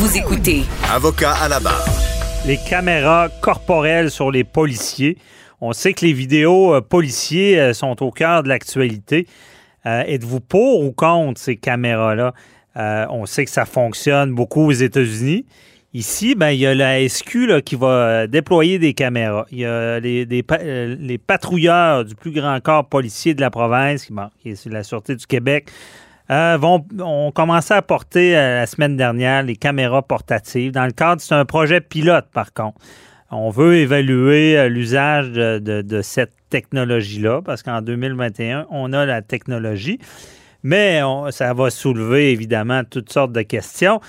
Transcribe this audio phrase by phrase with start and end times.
[0.00, 1.84] Vous écoutez Avocat à la barre.
[2.46, 5.18] Les caméras corporelles sur les policiers.
[5.60, 9.26] On sait que les vidéos euh, policiers euh, sont au cœur de l'actualité.
[9.84, 12.32] Euh, Êtes-vous pour ou contre ces caméras-là?
[12.78, 15.44] Euh, on sait que ça fonctionne beaucoup aux États-Unis.
[15.92, 19.44] Ici, ben, il y a la SQ là, qui va déployer des caméras.
[19.50, 23.50] Il y a les, des pa- les patrouilleurs du plus grand corps policier de la
[23.50, 25.68] province, qui, bon, qui est sur la Sûreté du Québec,
[26.30, 26.84] euh, vont,
[27.70, 30.72] à porter euh, la semaine dernière les caméras portatives.
[30.72, 32.78] Dans le cadre, c'est un projet pilote, par contre.
[33.32, 39.98] On veut évaluer euh, l'usage de cette technologie-là, parce qu'en 2021, on a la technologie.
[40.62, 44.00] Mais ça va soulever évidemment toutes sortes de questions,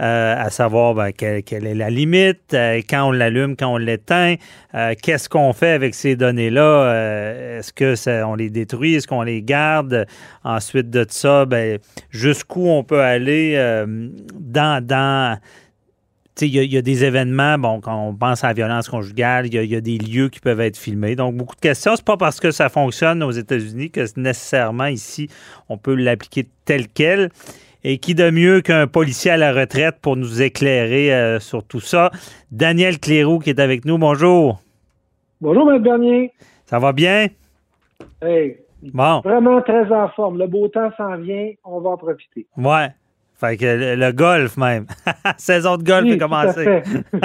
[0.00, 3.76] euh, à savoir ben, quelle, quelle est la limite, euh, quand on l'allume, quand on
[3.76, 4.36] l'éteint,
[4.74, 9.42] euh, qu'est-ce qu'on fait avec ces données-là, est-ce que on les détruit, est-ce qu'on les
[9.42, 10.06] garde,
[10.42, 13.56] ensuite de ça, ben, jusqu'où on peut aller
[14.38, 15.38] dans, dans
[16.46, 18.88] il y, a- il y a des événements, bon, quand on pense à la violence
[18.88, 21.16] conjugale, il y, a- il y a des lieux qui peuvent être filmés.
[21.16, 21.96] Donc, beaucoup de questions.
[21.96, 25.28] C'est pas parce que ça fonctionne aux États-Unis que nécessairement ici,
[25.68, 27.30] on peut l'appliquer tel quel.
[27.82, 31.80] Et qui de mieux qu'un policier à la retraite pour nous éclairer euh, sur tout
[31.80, 32.10] ça?
[32.52, 33.96] Daniel Cléroux qui est avec nous.
[33.96, 34.60] Bonjour.
[35.40, 35.82] Bonjour, M.
[35.82, 36.30] Bernier.
[36.66, 37.28] Ça va bien?
[38.20, 39.20] Hey, Bon.
[39.24, 40.38] vraiment très en forme.
[40.38, 42.46] Le beau temps s'en vient, on va en profiter.
[42.56, 42.88] Ouais.
[43.40, 44.84] Fait que le, le golf même.
[45.38, 46.82] Saison de golf Oui, est commencée.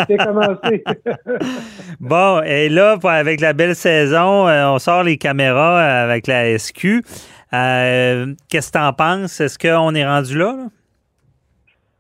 [0.07, 0.83] C'est commencé.
[1.99, 7.03] Bon, et là, avec la belle saison, euh, on sort les caméras avec la SQ.
[7.53, 9.39] Euh, Qu'est-ce que tu en penses?
[9.39, 10.55] Est-ce qu'on est rendu là?
[10.57, 10.65] là?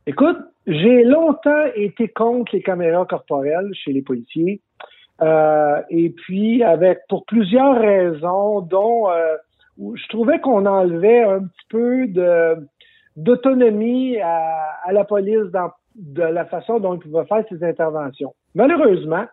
[0.07, 0.37] Écoute,
[0.67, 4.61] j'ai longtemps été contre les caméras corporelles chez les policiers.
[5.21, 9.35] Euh, et puis, avec pour plusieurs raisons, dont euh,
[9.77, 12.55] je trouvais qu'on enlevait un petit peu de
[13.15, 18.33] d'autonomie à, à la police dans de la façon dont ils pouvaient faire ses interventions.
[18.53, 19.23] Malheureusement,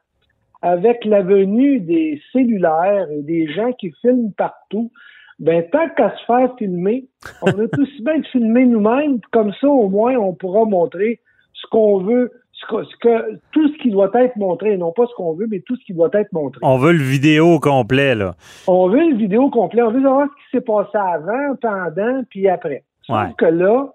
[0.62, 4.92] avec la venue des cellulaires et des gens qui filment partout,
[5.40, 7.06] ben tant qu'à se faire filmer,
[7.42, 11.18] on est aussi bien de filmer nous-mêmes, comme ça au moins on pourra montrer
[11.54, 15.06] ce qu'on veut, ce que, ce que- tout ce qui doit être montré, non pas
[15.06, 16.60] ce qu'on veut, mais tout ce qui doit être montré.
[16.62, 18.36] On veut le vidéo complet, là.
[18.68, 22.48] On veut une vidéo complète, on veut savoir ce qui s'est passé avant, pendant, puis
[22.48, 22.84] après.
[23.06, 23.34] Sauf Ouais.
[23.38, 23.88] que là,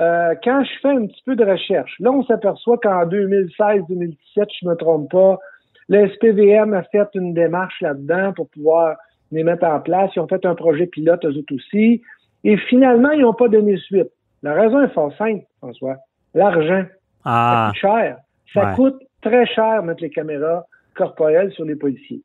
[0.00, 4.68] euh, quand je fais un petit peu de recherche, là, on s'aperçoit qu'en 2016-2017, je
[4.68, 5.38] me trompe pas,
[5.88, 8.96] le SPVM a fait une démarche là-dedans pour pouvoir
[9.32, 10.10] les mettre en place.
[10.16, 12.02] Ils ont fait un projet pilote, eux autres aussi.
[12.44, 14.08] Et finalement, ils n'ont pas donné suite.
[14.42, 15.96] La raison est fort simple, François.
[16.34, 16.84] L'argent.
[17.24, 18.16] Ça Ah, coûte cher.
[18.54, 18.74] Ça Ouais.
[18.76, 22.22] coûte très cher mettre les caméras corporelles sur les policiers.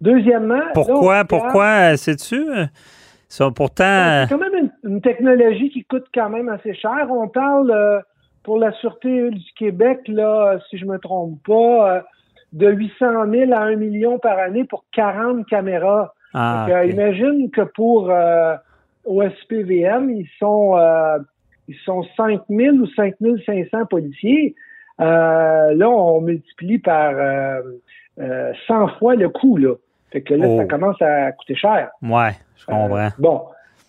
[0.00, 2.44] Deuxièmement, pourquoi, pourquoi, euh, sais-tu?
[3.26, 6.74] Euh, Ça, pourtant, euh, c'est quand même une, une technologie qui coûte quand même assez
[6.74, 7.06] cher.
[7.10, 8.00] On parle euh,
[8.42, 12.00] pour la Sûreté du Québec, là, euh, si je me trompe pas, euh,
[12.52, 16.14] de 800 000 à 1 million par année pour 40 caméras.
[16.32, 16.90] ah, ok.
[16.92, 18.54] Imagine que pour euh,
[19.04, 21.18] au SPVM, ils sont euh,
[21.68, 23.14] ils sont 5 000 ou 5
[23.44, 24.54] 500 policiers.
[25.00, 27.60] Euh, là, on multiplie par euh,
[28.20, 29.56] euh, 100 fois le coût.
[29.56, 29.74] Là.
[30.10, 30.58] Fait que là, Oh.
[30.58, 31.90] ça commence à coûter cher.
[32.02, 32.96] ouais, je comprends.
[32.96, 33.42] Euh, bon.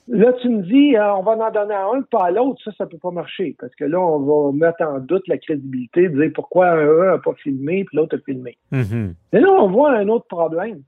[0.09, 2.61] Là, tu me dis, euh, on va en donner à un, pas à l'autre.
[2.63, 3.55] Ça, ça peut pas marcher.
[3.59, 7.17] Parce que là, on va mettre en doute la crédibilité, de dire pourquoi un n'a
[7.17, 8.57] pas filmé, puis l'autre a filmé.
[8.71, 9.15] Mhm.
[9.33, 10.79] Mais là, on voit un autre problème.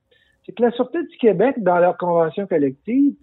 [0.45, 3.13] C'est que la Sûreté du Québec, dans leur convention collective,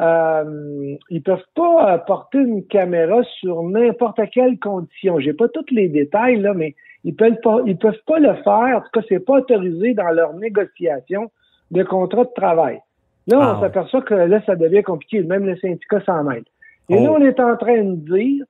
[0.00, 5.20] euh, ils peuvent pas euh, porter une caméra sur n'importe quelle condition.
[5.20, 6.74] J'ai pas tous les détails, là, mais
[7.04, 8.78] ils peuvent pas, ils peuvent pas le faire.
[8.78, 11.30] En tout cas, c'est pas autorisé dans leur négociation
[11.74, 12.80] de contrat de travail.
[13.26, 13.66] Là, Ah on ouais.
[13.66, 15.22] s'aperçoit que là, ça devient compliqué.
[15.22, 16.44] Même le syndicat s'en mêle.
[16.88, 17.04] Et Oh.
[17.04, 18.44] là, on est en train de dire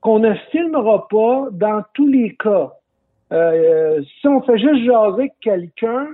[0.00, 2.72] qu'on ne filmera pas dans tous les cas.
[3.32, 6.06] Euh, si on fait juste jaser quelqu'un,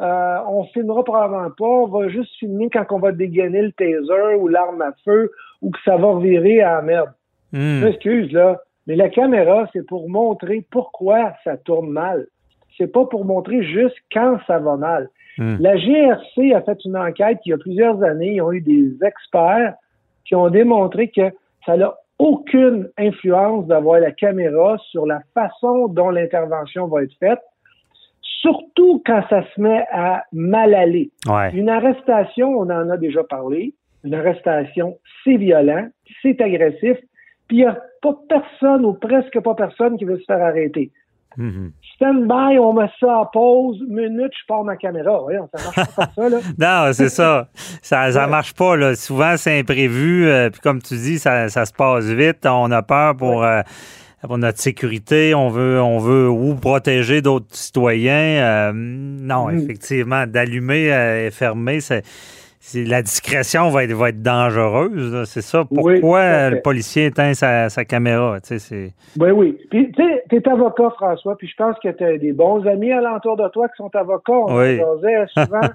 [0.00, 1.64] euh, on filmera probablement pas.
[1.64, 5.30] On va juste filmer quand on va dégainer le taser ou l'arme à feu
[5.62, 7.10] ou que ça va revirer à la merde.
[7.52, 8.60] Je m'excuse, là.
[8.86, 12.26] Mais la caméra, c'est pour montrer pourquoi ça tourne mal.
[12.78, 15.08] C'est pas pour montrer juste quand ça va mal.
[15.38, 15.56] Hmm.
[15.60, 18.34] La GRC a fait une enquête il y a plusieurs années.
[18.34, 19.74] Ils ont eu des experts
[20.24, 21.30] qui ont démontré que
[21.66, 27.40] ça n'a aucune influence d'avoir la caméra sur la façon dont l'intervention va être faite,
[28.20, 31.10] surtout quand ça se met à mal aller.
[31.52, 33.74] Une arrestation, on en a déjà parlé,
[34.04, 35.88] une arrestation, c'est violent,
[36.22, 36.98] c'est agressif,
[37.48, 40.92] puis il n'y a pas personne ou presque pas personne qui veut se faire arrêter.
[41.38, 41.70] Mm-hmm.
[41.96, 45.20] Stand by, on met ça en pause, minute, je pars ma caméra.
[45.22, 46.38] Voyons, ça marche pas comme ça, là.
[46.86, 47.48] non, c'est ça.
[47.82, 48.94] Ça ne marche pas, là.
[48.94, 50.26] Souvent, c'est imprévu.
[50.26, 52.46] Euh, puis comme tu dis, ça, ça, se passe vite.
[52.46, 53.62] On a peur pour, euh,
[54.22, 55.34] pour notre sécurité.
[55.34, 58.14] On veut, on veut ou protéger d'autres citoyens.
[58.14, 59.58] Euh, non, mm.
[59.58, 60.86] effectivement, d'allumer
[61.26, 62.02] et fermer, c'est
[62.74, 65.24] la discrétion va être, va être dangereuse.
[65.28, 65.64] C'est ça.
[65.64, 68.38] Pourquoi le policier éteint sa, caméra?
[68.50, 69.58] Oui, oui.
[69.70, 72.66] Puis, tu sais, tu es avocat, François, puis je pense que tu as des bons
[72.66, 74.32] amis alentour de toi qui sont avocats.
[74.32, 74.80] On oui.
[75.36, 75.60] souvent.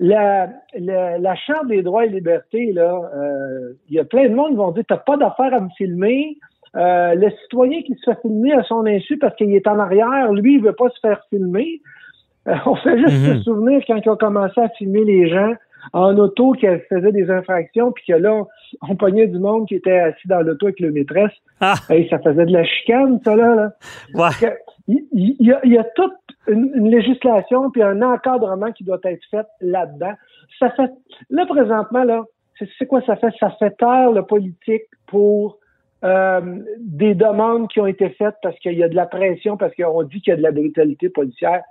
[0.00, 0.48] la,
[0.78, 4.56] la, Charte des droits et libertés, là, euh, il y a plein de monde qui
[4.56, 6.38] vont dire, t'as pas d'affaire à me filmer.
[6.76, 10.32] Euh, le citoyen qui se fait filmer à son insu parce qu'il est en arrière,
[10.32, 11.80] lui, il veut pas se faire filmer.
[12.48, 13.42] Euh, on fait juste se mm-hmm.
[13.42, 15.52] souvenir quand ils ont commencé à filmer les gens
[15.92, 18.44] en auto qui faisait des infractions, puis que là,
[18.88, 21.32] on pognait du monde qui était assis dans l'auto avec le maîtresse.
[21.60, 21.74] Ah.
[21.74, 23.72] Ça faisait de la chicane, ça, là.
[24.88, 26.14] Il, y a, toute
[26.48, 30.12] une, législation puis un encadrement qui doit être fait là-dedans.
[30.58, 30.90] Ça fait,
[31.30, 32.24] là, présentement, là,
[32.78, 33.32] c'est quoi ça fait?
[33.38, 35.58] Ça fait taire le politique pour
[36.04, 36.40] euh,
[36.78, 40.02] des demandes qui ont été faites parce qu'il y a de la pression, parce qu'on
[40.02, 41.62] dit qu'il y a de la brutalité policière.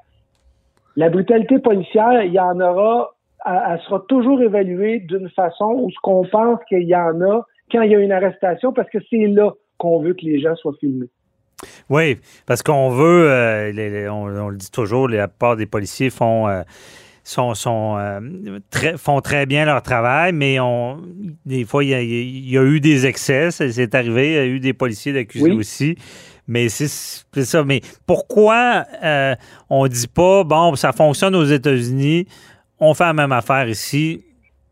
[0.96, 3.12] La brutalité policière, il y en aura
[3.46, 7.82] elle, sera toujours évaluée d'une façon où ce qu'on pense qu'il y en a quand
[7.82, 10.76] il y a une arrestation, parce que c'est là qu'on veut que les gens soient
[10.80, 11.10] filmés.
[11.90, 16.62] Oui, parce qu'on veut, euh, on, le dit toujours, la plupart des policiers font, euh,
[17.24, 17.54] sont,
[17.98, 18.20] euh,
[18.70, 21.02] très, font très bien leur travail, mais on,
[21.46, 24.74] des fois, il y, a, eu des excès, c'est arrivé, il y a eu des
[24.74, 25.96] policiers d'accusés aussi.
[26.48, 27.64] Mais c'est ça.
[27.64, 28.86] Mais pourquoi
[29.70, 32.26] on dit pas, bon, ça fonctionne aux États-Unis,
[32.80, 34.24] on fait la même affaire ici.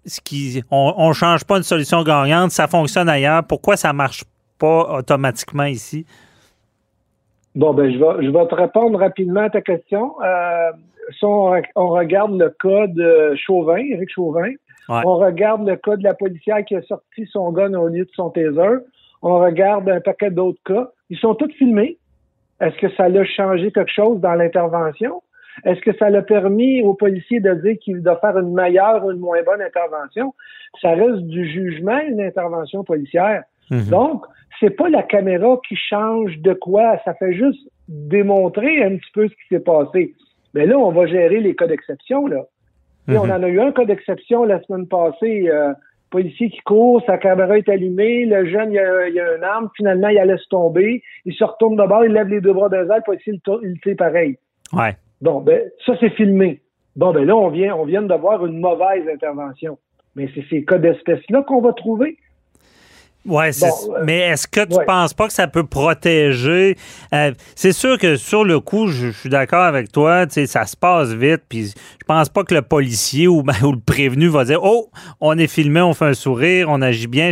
[0.06, 3.44] Ce qui, on ne change pas une solution gagnante, ça fonctionne ailleurs.
[3.46, 4.24] Pourquoi ça ne marche
[4.58, 6.06] pas automatiquement ici?
[7.56, 10.14] Bon, ben, je vais, je vais te répondre rapidement à ta question.
[10.24, 10.72] Euh,
[11.12, 14.52] si on, regarde le cas de Chauvin, Éric Chauvin,
[14.90, 18.12] on regarde le cas de la policière qui a sorti son gun au lieu de
[18.14, 18.78] son taser,
[19.22, 20.90] on regarde un paquet d'autres cas.
[21.10, 21.98] Ils sont tous filmés.
[22.62, 25.22] Est-ce que ça a changé quelque chose dans l'intervention?
[25.66, 29.12] Est-ce que ça l'a permis aux policiers de dire qu'il doit faire une meilleure ou
[29.12, 30.34] une moins bonne intervention?
[30.82, 33.44] Ça reste du jugement, une intervention policière.
[33.72, 33.90] Mhm.
[33.90, 34.26] Donc,
[34.60, 39.28] c'est pas la caméra qui change de quoi, ça fait juste démontrer un petit peu
[39.28, 40.14] ce qui s'est passé.
[40.54, 42.44] Mais là, on va gérer les cas d'exception, là.
[43.10, 43.32] On mhm.
[43.32, 45.50] en a eu un cas d'exception la semaine passée.
[45.50, 45.74] Euh,
[46.10, 49.70] policier qui court, sa caméra est allumée, le jeune, il a, il a une arme,
[49.76, 52.78] finalement, il laisse tomber, il se retourne de bord, il lève les deux bras des
[52.78, 53.34] ailes, le policier,
[53.64, 54.38] il, il pareil.
[54.74, 54.96] Ouais.
[55.22, 56.62] Bon, ben, ça, c'est filmé.
[56.96, 59.78] Bon, ben là, on vient, on vient d'avoir une mauvaise intervention.
[60.16, 62.18] Mais c'est ces cas d'espèces-là qu'on va trouver.
[63.28, 66.78] Oui, euh, mais est-ce que tu ne penses pas que ça peut protéger?
[67.14, 71.10] Euh, c'est sûr que sur le coup, je, suis d'accord avec toi, ça se passe
[71.10, 74.90] vite, puis je pense pas que le policier ou, ou, le prévenu va dire Oh,
[75.20, 77.32] on est filmé, on fait un sourire, on agit bien.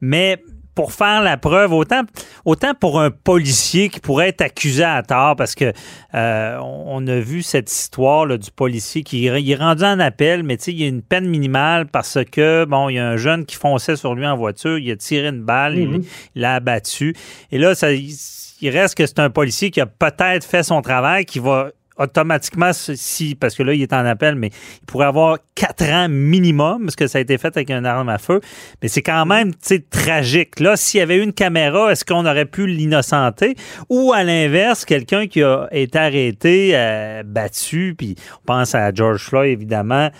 [0.00, 0.42] Mais
[0.74, 2.02] pour faire la preuve, autant,
[2.44, 5.72] autant pour un policier qui pourrait être accusé à tort, parce que
[6.14, 10.54] euh, on a vu cette histoire là, du policier qui est rendu en appel, mais
[10.54, 13.56] il y a une peine minimale parce que, bon, il y a un jeune qui
[13.56, 16.04] fonçait sur lui en voiture, il a tiré une balle, il mm-hmm.
[16.36, 17.14] l'a abattu.
[17.50, 21.24] Et là, ça, il reste que c'est un policier qui a peut-être fait son travail,
[21.24, 25.38] qui va automatiquement, si, parce que là, il est en appel, mais il pourrait avoir
[25.54, 28.40] quatre ans minimum, parce que ça a été fait avec un arme à feu.
[28.82, 29.52] Mais c'est quand même,
[29.90, 30.58] tragique.
[30.60, 33.54] Là, s'il y avait eu une caméra, est-ce qu'on aurait pu l'innocenter?
[33.88, 39.22] Ou à l'inverse, quelqu'un qui a été arrêté, euh, battu, puis on pense à George
[39.22, 40.10] Floyd, évidemment,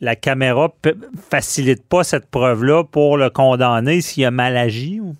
[0.00, 0.74] la caméra
[1.30, 5.00] facilite pas cette preuve-là pour le condamner s'il a mal agi?
[5.00, 5.14] Ou?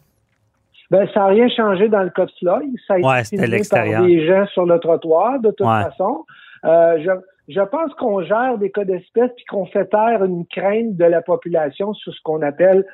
[0.93, 2.71] Ben, ça n'a rien changé dans le cas de Floyd.
[2.87, 6.27] Ça a été par des gens sur le trottoir, de toute façon.
[6.67, 7.11] Euh, je,
[7.49, 11.23] je pense qu'on gère des cas d'espèces puis qu'on fait taire une crainte de la
[11.23, 12.85] population sur ce qu'on appelle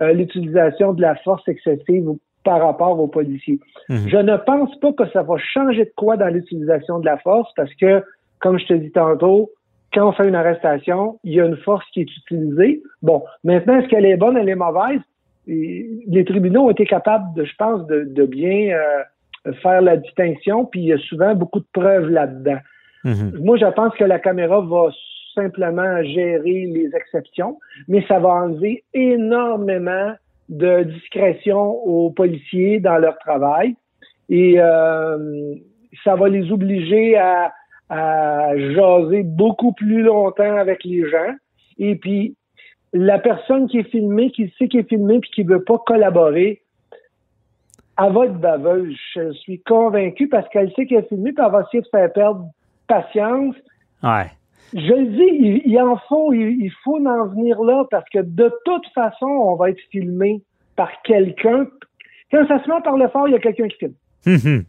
[0.00, 2.08] euh, l'utilisation de la force excessive
[2.42, 3.60] par rapport aux policiers.
[3.90, 4.08] Mhm.
[4.08, 7.50] Je ne pense pas que ça va changer de quoi dans l'utilisation de la force
[7.54, 8.02] parce que,
[8.40, 9.50] comme je te dis tantôt,
[9.92, 12.82] quand on fait une arrestation, il y a une force qui est utilisée.
[13.02, 15.00] Bon, maintenant, est-ce qu'elle est bonne, elle est mauvaise?
[15.46, 20.80] Les tribunaux ont été capables, de, je pense, de, bien euh, faire la distinction, puis
[20.80, 22.58] il y a souvent beaucoup de preuves là-dedans.
[23.04, 23.38] Mm-hmm.
[23.42, 24.90] Moi, je pense que la caméra va
[25.34, 27.58] simplement gérer les exceptions,
[27.88, 30.12] mais ça va enlever énormément
[30.48, 33.74] de discrétion aux policiers dans leur travail
[34.28, 35.54] et euh,
[36.04, 37.52] ça va les obliger à,
[37.88, 41.34] à jaser beaucoup plus longtemps avec les gens.
[41.78, 42.36] Et puis,
[42.92, 46.62] la personne qui est filmée, qui sait qu'elle est filmée puis qui veut pas collaborer,
[47.98, 48.96] elle va être baveuse.
[49.14, 52.12] Je suis convaincu parce qu'elle sait qu'elle est filmée puis elle va essayer de faire
[52.12, 52.46] perdre
[52.86, 53.54] patience.
[54.02, 54.30] Ouais.
[54.74, 58.86] Je le dis, il, en faut, il, faut en venir là parce que de toute
[58.94, 60.42] façon, on va être filmé
[60.76, 61.66] par quelqu'un.
[62.30, 63.94] Quand ça se met par le fort, il y a quelqu'un qui filme.
[64.24, 64.64] Mhm.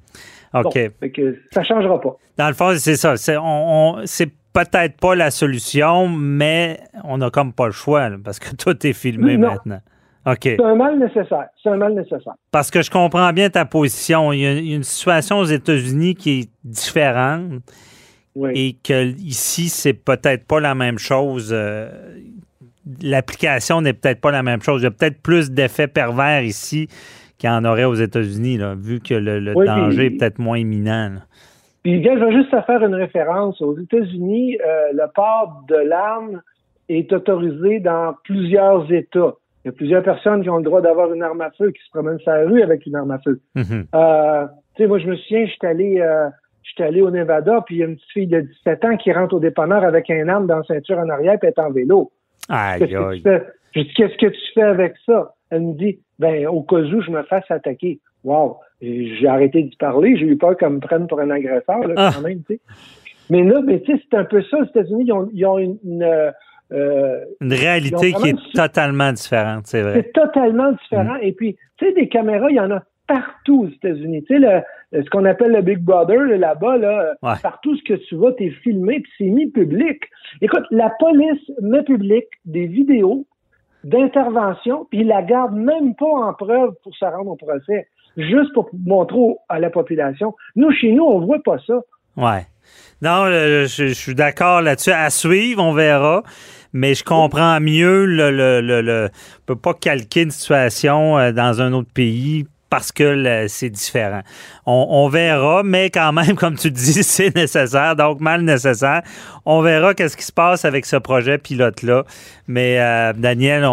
[0.55, 0.91] OK.
[1.01, 2.17] Bon, que ça changera pas.
[2.37, 3.15] Dans le fond, c'est ça.
[3.15, 8.17] C'est, on, c'est peut-être pas la solution, mais on n'a comme pas le choix là,
[8.23, 9.49] parce que tout est filmé Non.
[9.49, 9.81] maintenant.
[10.25, 10.37] OK.
[10.43, 11.47] C'est un mal nécessaire.
[11.61, 12.33] C'est un mal nécessaire.
[12.51, 14.31] Parce que je comprends bien ta position.
[14.31, 17.61] Il y a une situation aux États-Unis qui est différente
[18.33, 18.51] Oui.
[18.55, 21.49] et que ici, c'est peut-être pas la même chose.
[21.51, 21.89] euh,
[23.01, 24.81] L'application n'est peut-être pas la même chose.
[24.81, 26.87] Il y a peut-être plus d'effets pervers ici
[27.37, 30.57] qu'il y en aurait aux États-Unis, vu que le, le Oui, danger est peut-être moins
[30.57, 31.09] imminent.
[31.15, 31.19] là.
[31.83, 33.61] Puis, gars, je vais juste te faire une référence.
[33.61, 36.41] Aux États-Unis, euh, le port de l'arme
[36.89, 39.33] est autorisé dans plusieurs États.
[39.63, 41.81] Il y a plusieurs personnes qui ont le droit d'avoir une arme à feu, qui
[41.83, 43.39] se promènent sur la rue avec une arme à feu.
[43.55, 43.85] Mhm.
[43.95, 46.29] Euh, tu sais, moi, je me souviens, j'étais allé, euh,
[46.63, 49.11] j'étais allé au Nevada, puis il y a une petite fille de 17 ans qui
[49.13, 51.71] rentre au dépanneur avec un arme dans la ceinture en arrière, puis elle est en
[51.71, 52.11] vélo.
[52.49, 53.21] Aïe, Qu'est-ce que tu aïe.
[53.21, 53.43] fais?
[53.75, 55.33] Je dis, qu'est-ce que tu fais avec ça?
[55.49, 57.99] Elle me dit, ben, au cas où je me fasse attaquer.
[58.23, 58.57] Wow.
[58.81, 60.17] J'ai arrêté d'y parler.
[60.17, 62.11] J'ai eu peur qu'elle me prenne pour un agresseur, là, Ah.
[62.15, 62.59] quand même, tu sais.
[63.29, 64.57] Mais là, mais tu sais, c'est un peu ça.
[64.57, 66.31] Aux États-Unis, ils ont, ils ont une, une, euh,
[66.73, 69.93] euh, Une réalité qui est totalement différente, c'est vrai.
[69.95, 71.15] c'est totalement différent.
[71.21, 74.23] Et puis, tu sais, des caméras, il y en a partout aux États-Unis.
[74.25, 74.63] Tu sais,
[74.93, 77.33] ce qu'on appelle le Big Brother, là, là-bas, là, Ouais.
[77.41, 80.01] partout ce que tu vas, t'es filmé, puis c'est mis public.
[80.41, 83.25] Écoute, la police met public des vidéos
[83.83, 88.53] d'intervention, puis ils la garde même pas en preuve pour se rendre au procès, juste
[88.53, 90.35] pour montrer à la population.
[90.55, 91.75] Nous, chez nous, on voit pas ça.
[92.17, 92.45] Ouais.
[93.01, 94.91] Non, je, suis d'accord là-dessus.
[94.91, 96.23] À suivre, on verra.
[96.71, 101.61] Mais je comprends mieux le, le, le, on peut pas calquer une situation euh, dans
[101.61, 104.21] un autre pays parce que c'est différent.
[104.65, 109.03] On, verra, mais quand même, comme tu dis, c'est nécessaire, donc mal nécessaire.
[109.45, 112.05] On verra qu'est-ce qui se passe avec ce projet pilote-là.
[112.47, 113.67] Mais euh, Daniel,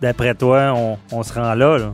[0.00, 1.78] d'après toi, on, on se rend là.
[1.78, 1.92] là.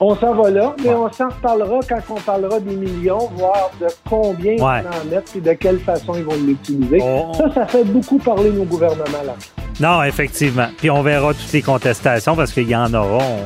[0.00, 0.94] On s'en va là, mais Ouais.
[0.94, 4.82] on s'en reparlera quand on parlera des millions, voir de combien ils Ouais.
[4.82, 7.00] vont en mettre et de quelle façon ils vont l'utiliser.
[7.02, 9.34] On- Ça, ça fait beaucoup parler nos gouvernements là.
[9.80, 10.68] Non, effectivement.
[10.76, 13.18] Puis on verra toutes les contestations parce qu'il y en aura.
[13.24, 13.38] On,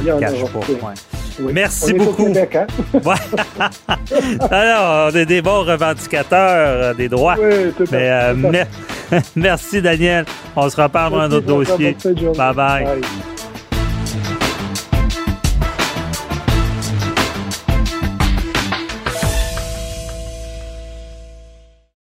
[0.00, 0.58] Il se le cache pas.
[0.68, 0.74] oui.
[0.82, 0.94] Ouais.
[1.40, 1.52] Oui.
[1.54, 2.26] Merci On est au beaucoup.
[2.26, 2.66] Québec, hein?
[3.04, 3.14] Ouais.
[4.50, 6.38] Alors, on est des bons revendicateurs
[6.90, 7.36] euh, des droits.
[7.40, 8.66] Oui, tout à Mais euh, mer-
[9.36, 10.24] merci, Daniel.
[10.56, 11.96] On se reparle dans un autre dossier.
[12.36, 12.54] bye.
[12.54, 12.86] Bye.